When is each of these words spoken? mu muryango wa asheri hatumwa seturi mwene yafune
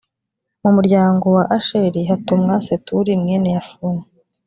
mu 0.61 0.69
muryango 0.75 1.25
wa 1.35 1.43
asheri 1.57 1.99
hatumwa 2.09 2.53
seturi 2.67 3.11
mwene 3.21 3.49
yafune 3.55 4.01